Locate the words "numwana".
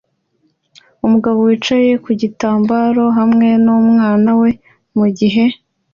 3.63-4.31